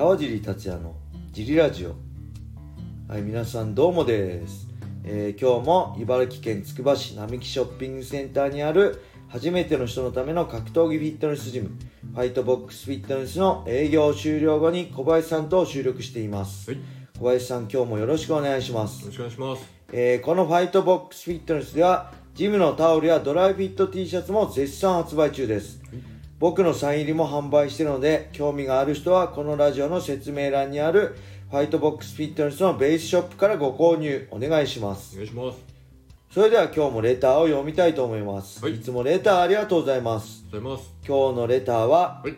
[0.00, 0.94] 川尻達也の
[1.30, 1.94] ジリラジオ。
[3.06, 4.66] はい皆さんどうもです、
[5.04, 11.68] えー今日も茨城県つくば市並木ショッピングセンターにある初めての人のための格闘技フィットネスジム
[12.14, 16.84] ファイトボックスフィットネスの営業終了後に小林さんと収録しています、はい、よ
[17.18, 19.04] 小林さん今日もよろしくお願いします。
[19.04, 19.68] ろしくお願いします。
[19.92, 25.82] えーこのファイトボックスフィットネスではジムのタオルやドライフィット T シャツも絶賛発売中です
[26.40, 31.14] 僕のサイン入りも販売しているので興味がある人はこのラジオの説明欄にある
[31.50, 35.12] ファイトボックスフィットネスのベースショップからご購入お願いします。
[35.12, 35.58] お願いします。
[36.30, 38.76] それでは今日もレターを読みたいと思います、はい。
[38.76, 40.46] いつもレターありがとうございます。
[40.48, 40.94] ありがとうございます。
[41.06, 42.34] 今日のレターははい、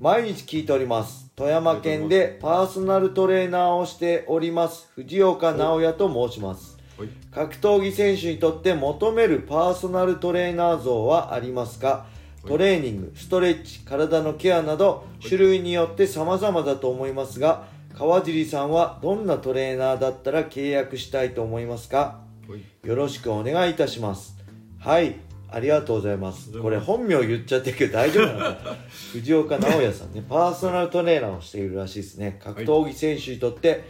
[0.00, 1.30] 毎日聞いております。
[1.36, 6.78] 富山県でパーソナルトレーナーをしております藤岡直也と申します。
[6.98, 12.06] はい、格闘技選手にとって求めるパーソナルトレーナー像はありますか？
[12.46, 22.20] トレーニング、ストレッチ、体のケアなど種類によって様々だと思いますが川尻さんはどんなトレーナーだったら契約したいと思いますか？
[22.48, 24.36] はい、よろしくお願いいたします。
[24.78, 25.16] はい。
[25.48, 26.52] ありがとうございます。
[26.60, 28.76] これ本名言っちゃってるけど大丈夫なのか
[29.12, 30.22] 藤岡直也さんね。
[30.28, 32.38] パーソナルトレーナーをしているらしいですね。
[32.42, 33.84] 格闘技選手にとって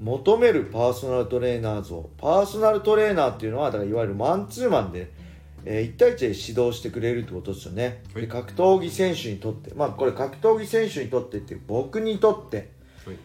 [0.00, 2.10] 求めるパーソナルトレーナー像。
[2.18, 5.10] パーソナルトレーナーっていうのはだからいわゆるマンツーマンで、
[5.64, 8.22] え1対1で指導してくれるってことですよね、はい。
[8.22, 12.70] で格闘技選手にとってまあこれ格闘技選手にとってって僕にとって、
[13.06, 13.16] はい、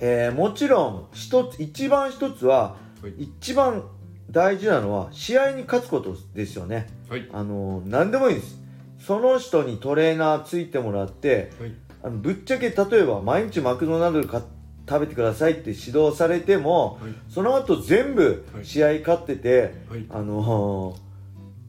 [0.00, 3.84] えーもちろん一つ一番一つははい、一番
[4.30, 6.88] 大事なのは試合に勝つことですよね。
[7.08, 8.58] はい、あの何でもいいです。
[8.98, 14.42] その人にトレーナーついてもらってはい、あのぶっちゃけ例えば毎日マクドナルドか
[14.88, 18.64] 食べてくださいって指導されてもはい、その後全部はい。
[18.64, 20.96] 試合勝ってて、はい、あの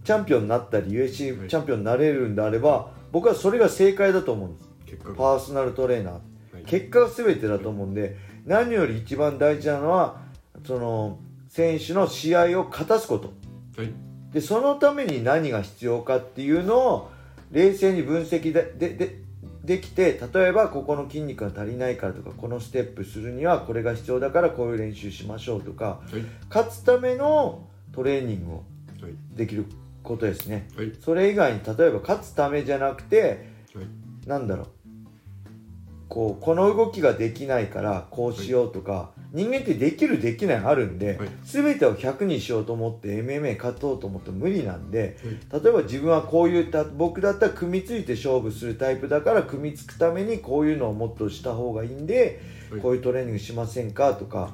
[0.10, 1.48] チャンピオンになったり UFC はい。
[1.48, 4.70] チャンピオンになれるんであれば僕はそれが正解だと思うんです。
[4.88, 5.16] 結果が。
[5.16, 6.14] パーソナルトレーナー。
[6.14, 6.20] は
[6.62, 10.22] い、結果が全てだと思うんで何より一番大事なのは
[10.66, 13.34] その選手の試合を勝たすこと。
[13.80, 13.94] はい、
[14.34, 17.12] でそのために何が必要かっていうのを
[17.52, 19.22] 冷静に分析ででで
[19.64, 28.64] できて例えばここの筋肉が足りないからとかこのステップするにはこれが必要だからこういう練習しましょうとかはい、勝つためのトレーニングを
[29.02, 29.66] はい、できる
[30.04, 30.68] ことですね。
[30.76, 34.68] はい、それ以外に例えば勝つためじゃなくてはい、なんだろう。
[36.08, 41.30] こうこの動きができないからこうしようとか、人間ってできるできないあるんで、はい。
[41.44, 45.20] 全てを100にしようと思って MMA 勝とうと思っても無理なんで
[45.52, 52.82] はい、例えば自分はこういうた僕だったら組みついて勝負するタイプだから組みつくためにこういうのをもっとした方がいいんで、はい。
[52.82, 54.52] こういうトレーニングしませんかとか、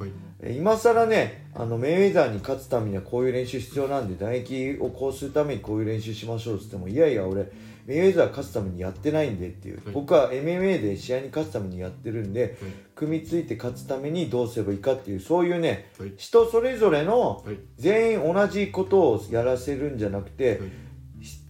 [0.52, 7.50] 今更ねあのメイウェザーに勝つためにはこういう練習必要なんで唾液をこうするためにこういう練習しましょうっつってもいやいや俺
[7.86, 9.94] メイウェザー勝つためにやってないんでっていう、はい。
[9.94, 12.54] 僕は MMA で試合に勝つためにやってるんではい、
[12.96, 20.60] 組みついて勝つためにどうすればいいかっていうそういうねはい、人それぞれのはい、全員同じことをやらせるんじゃなくて、はい。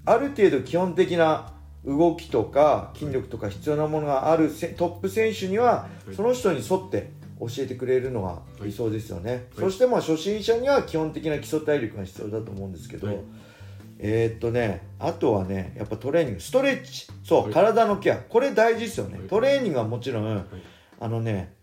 [0.07, 1.53] ある程度基本的な
[1.85, 6.15] 動きとか筋力とか必要なものがあるせトップ選手にははい。
[6.15, 9.41] その人に沿って教えてくれるのが理想ですよね、はい。
[9.61, 13.19] そしてまあ初心者には基本的な基礎体力が必要だと思うんですけど、はい。
[13.99, 17.07] えーっとねあとはねやっぱトレーニングストレッチ。
[17.23, 17.53] そう、はい。
[17.53, 18.17] 体のケア。
[18.17, 19.27] これ大事ですよね、はい。
[19.27, 20.45] トレーニングはもちろん、
[20.99, 21.53] あのね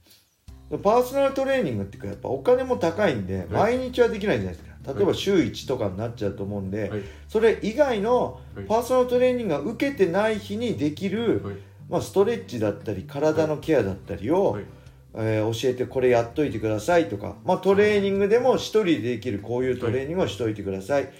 [0.82, 4.94] パーソナルトレーニングっていうかやっぱお金も高いんで、毎日はできないじゃないですか。
[4.94, 8.64] 例えば週1とかになっちゃうと思うんで、はい、それ以外のはい。
[8.66, 11.56] パーソナルトレーニングが受けてない日にできる、はい、
[11.88, 14.64] まあ、ストレッチだったり体のケアだったりを、はい、
[15.14, 21.12] えー教えてこれやっといてくださいとか、まあ、トレーニングでも一人でできるこういうトレーニングをしといてください、はい、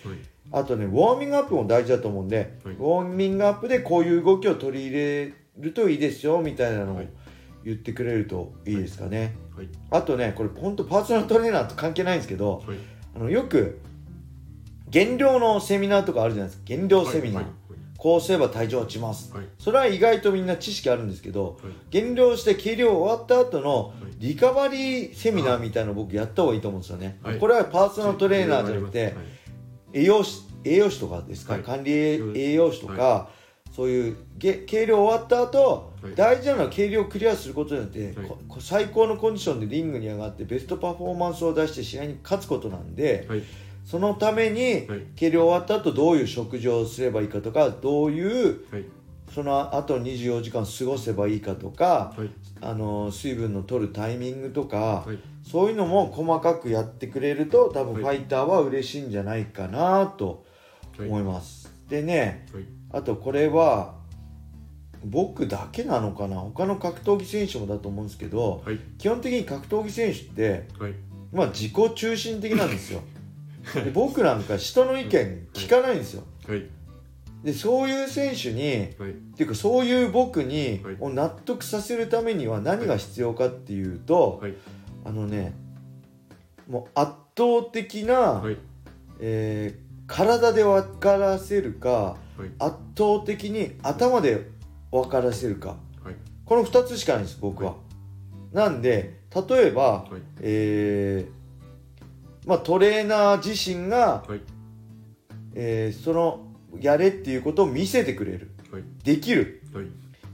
[0.50, 2.75] あとねウォーミングアップも大事だと思うんで、はい。
[2.75, 7.08] ウォーミングアップでこういう動きを取り入れるといいですよみたいなのをはい。
[7.64, 12.76] 言ってくれるといいですかね、はい、あとねこれ本当パーソナルトレーナーと関係ないんですけどはい、
[13.14, 13.80] あのよく
[14.88, 16.64] 減量のセミナーとかあるじゃないですか。
[16.66, 17.53] 減量セミナー、はい、
[18.03, 19.33] こうすれば体重落ちます。
[19.33, 24.31] はい、それは意外とみんな知識あるんですけどはい、減量して計量終わった後のい。
[24.31, 27.39] リカバリーセミナーみたいなの僕やった方がいいと思うんですよね、はい。
[27.39, 29.15] これはパーソナルトレーナーじゃなくてはい。
[29.93, 31.63] 栄養士栄養士とかですか、はい。
[31.63, 33.28] 管理栄栄養士とか、は
[33.71, 36.15] そういうげ計量終わった後、はい。
[36.16, 38.28] 大事なのは計量をクリアすることによって、はい。
[38.59, 43.43] 最高のコンディションでリングに上がってベストパフォーマンスを出して試合に勝つことなんで、はい、
[43.84, 45.03] そのためにはい。
[45.17, 48.84] 計量終わった後どういう食事をすればいいかとかどういうはい、
[49.34, 52.31] その後24時間過ごせばいいかとか、はい、
[52.61, 55.19] あの水分の取るタイミングとか、はい、
[55.49, 58.19] そういうのも細かくやってくれると多分フはい。
[58.19, 60.45] ァイターは嬉しいんじゃないかなと
[60.99, 63.95] はい、思います、でねはい、あとこれは
[65.05, 66.37] 僕だけなのかな？
[66.37, 68.79] 他の格闘技選手もだと思うんですけどはい。
[68.99, 70.95] 基本的に格闘技選手ってはい。
[71.33, 73.01] まあ自己中心的なんですよ
[73.74, 76.24] で僕なんか人の意見聞かないんですよ。
[76.48, 76.66] はい。
[77.42, 79.10] でそういう選手にはい。
[79.10, 80.97] っていうかそういう僕にはい。
[81.00, 84.54] を納得させるためには何が必要かっていうと、はい。
[85.04, 85.54] あのね
[86.68, 88.56] もう圧倒的な、はい。
[89.20, 92.50] えー体で分からせるかはい。
[92.59, 94.50] 圧倒的に頭で
[94.91, 95.76] 分からせるか。
[96.04, 96.16] はい。
[96.44, 97.76] この2つしかないんです僕は。
[98.53, 100.22] なんで例えば、はい。
[100.41, 101.41] えー
[102.47, 104.41] まあ、トレーナー自身が、はい。
[105.54, 106.48] えーその
[106.80, 108.50] やれっていうことを見せてくれる。
[108.71, 108.83] はい。
[109.04, 109.62] できる。
[109.74, 109.86] はい。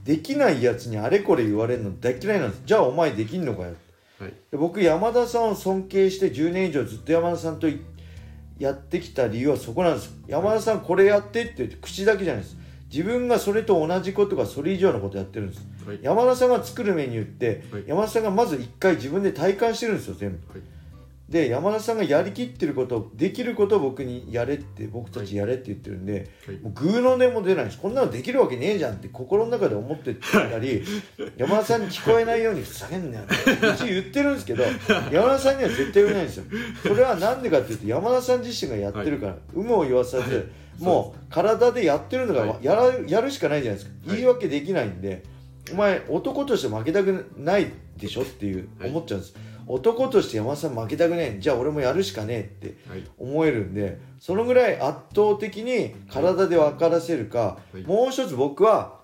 [0.03, 2.61] できないやつにあれこれ言われるの大嫌いなんです。
[2.65, 3.73] じゃあお前できんのかよ。
[4.19, 4.33] はい。
[4.51, 7.81] で僕山田さんを尊敬して10年以上ずっと山田さんとい
[8.57, 10.15] やってきた理由はそこなんです。
[10.27, 12.57] 山田さんこれやってって言って口だけじゃないです。
[12.89, 15.67] 自分がそれと同じことかそれ以上のことやってるんです。
[15.85, 15.99] はい。
[16.01, 17.83] 山田さんが作るメニューって、はい。
[17.85, 20.37] 山田さんがまず1回自分で体感してるんですよ全部。
[20.53, 20.78] はい
[21.29, 26.57] で山田さんがやりきってることできることを僕にやれって僕たちやれって言ってるんで、はい。
[26.57, 30.83] もうグーの音も出ないんですこんなのできるわけねえじゃんって心の中で思ってたり
[31.37, 34.63] 山田さんに聞こえないようにふざけんなよってうち言ってるんですけど
[35.11, 36.45] 山田さんには絶対言えないんですよ。
[36.81, 40.49] それはなんでかっていうと山田さん自身がやってるから、有無を言わさず、
[40.79, 42.65] もう体でやってるのがはい。
[42.65, 44.17] やらやるしかないじゃないですか、はい。
[44.17, 45.23] 言い訳できないんで
[45.71, 48.89] お前男として負けたくないでしょっていうはい。
[48.89, 49.35] 思っちゃうんです、
[49.69, 53.03] 男として山田さん負けたくねえじゃあ俺もやるしかねえってはい。
[53.19, 57.83] 思えるんでそのぐらい圧倒的に体で分からせるか、はい。
[57.83, 58.99] もう一つ僕は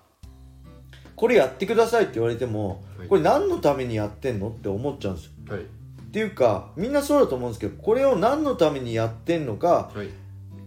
[1.14, 3.08] これやってくださいって言われても、はい。
[3.08, 5.30] これ何のためにやってんのって思っちゃうんですよ。
[5.48, 5.60] はい。
[5.60, 5.64] っ
[6.10, 10.08] ていうかみんなそうだと思うんですけどこれを何のためにやってんのかはい。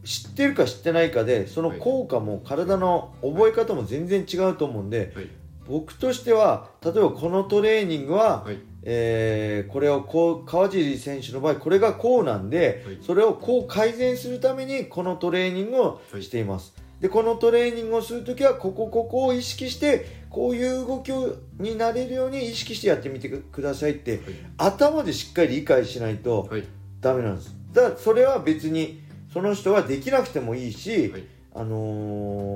[0.07, 5.28] 知ってるか知ってないかでその効果も体の覚え方も全然違うと思うんではい。
[5.68, 12.98] 僕としては例えばこのトレーニングは、はいえーこれをこう川尻選手の場合これがこうなんで、はい。
[13.02, 21.12] それをこう改善するためにこのトレーニングをしています、でこのトレーニングをするときはここここを意識してこういう動き
[21.60, 24.22] になれるように意識してやってみてくださいって
[24.58, 26.64] 頭でしっかり理解しないとはい。
[27.02, 27.56] ダメなんです。
[27.74, 29.02] だからそれは別に
[29.34, 31.24] その人はできなくてもいいし、はい。
[31.56, 32.49] あのー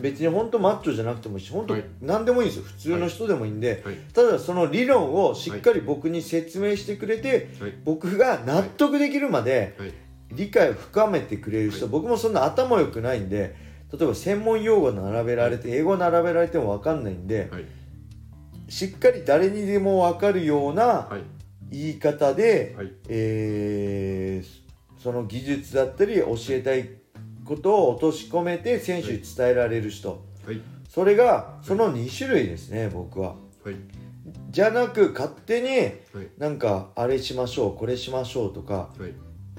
[0.00, 1.84] 別に本当マッチョじゃなくてもいいし本当はい。
[2.00, 2.64] 何でもいいんですよ。
[2.64, 3.96] 普通の人でもいいんで、はい。
[4.12, 7.72] ただその理論をしっかり僕に説明してくれて、はい。
[7.84, 9.92] 僕が納得できるまではい。
[10.32, 11.92] 理解を深めてくれる人、はい。
[11.92, 13.54] 僕もそんな頭良くないんで
[13.92, 17.64] 例えば専門用語並べられて英語並べられても分かんないんで、はい。
[18.68, 21.22] しっかり誰にでも分かるようなはい。
[21.70, 22.92] 言い方で、はい。
[23.08, 24.64] えー
[25.04, 26.88] その技術だったり教えたい
[27.44, 30.60] ことを落とし込めて選手に伝えられる人、はい。
[30.88, 33.36] それがその2種類ですね僕は。
[33.64, 33.76] はい。
[34.50, 36.28] じゃなく勝手にはい。
[36.38, 39.12] なんかあれしましょうこれしましょうとか、はい。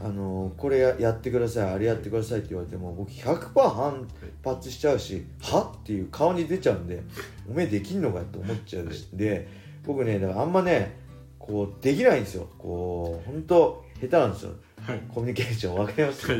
[0.03, 4.07] あのーこれややってくださいあれやってくださいって言われても僕100%反
[4.43, 7.01] 発しちゃうしはっていう顔に出ちゃうんで
[7.49, 9.65] おめえできんのかって思っちゃうしで。
[9.85, 10.97] 僕ねだからあんまね
[11.39, 12.47] こうできないんですよ。
[12.57, 14.51] こう本当下手なんですよ。
[14.81, 15.01] はい。
[15.07, 16.27] コミュニケーションわかります。
[16.31, 16.35] あ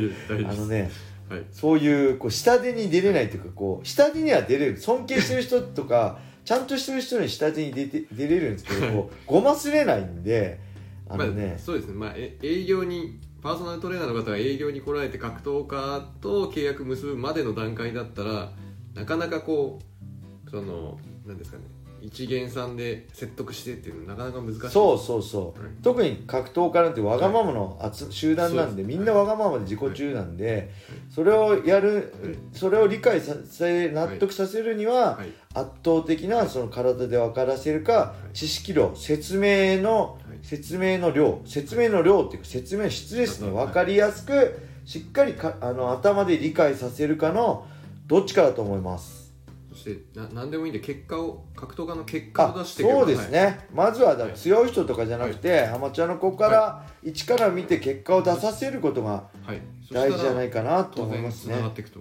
[0.54, 0.90] のね
[1.28, 1.44] はい。
[1.50, 4.78] そういうこう下手に出れないというかこう下手には出れる。
[4.78, 10.60] 尊敬してる人とかちゃんとしてる人に下手に出て出れるんですけどこうごますれないんで
[11.08, 18.50] あのねまあ、そうですね、まあ、え営業にパーソナルトレーナーの方が営業に来られて格闘家と契約結ぶまでの段階だったら
[18.94, 19.78] なかなかこ
[20.46, 21.64] うそのなんですかね
[22.00, 24.68] 一元さんで説得してっていうのなかなか難しい。
[24.70, 25.70] そうそうそう、はい。
[25.82, 30.72] 特に格闘家なんてわがままの集集団なんで、みんなわがままで自己中なんで、
[31.10, 32.14] それをやる、
[32.52, 35.32] それを理解させ納得させるには、はい。
[35.54, 38.34] 圧倒的なその体で分からせるか、い。
[38.34, 40.38] 知識量説明の、はい。
[40.42, 43.66] 説明の量説明の量っていうか説明質ですねはい。
[43.66, 47.66] 分かりやすくしっかりかあの頭で理解させるかの
[48.06, 49.25] どっちかだと思います。
[49.25, 49.25] そ
[49.86, 53.58] してな何でもいいんで結果を格闘家の結果あを出していけばそうですね、はい。
[53.72, 59.62] まずは強い人とかじゃなくて、アマチュアの子から一から見て結果を出させることがはい、
[59.92, 61.54] 大事じゃないいかなと思いますね。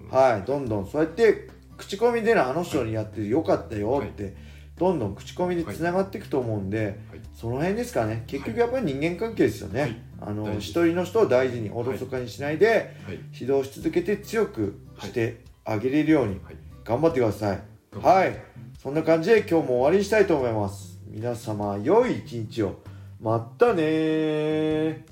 [0.10, 0.48] はい。
[0.48, 4.36] どんどんそうやって口コミでのあの人にやってよかったよって、
[4.78, 6.96] どんどん口コミでつながっていくと思うんで、はい。
[7.34, 8.24] その辺ですかね。
[8.28, 10.02] 結局やっぱり人間関係ですよね、はい。
[10.22, 13.20] あの一人の人を大事におろそかにしないで、はい。
[13.40, 16.56] 指導し続けて強くしてあげれるようにはい。
[16.86, 18.38] 頑張ってくださいはい。
[18.82, 21.00] そんな感じで今日も終わりにしたいと思います。
[21.08, 22.82] 皆様良い一日を。
[23.22, 25.06] またね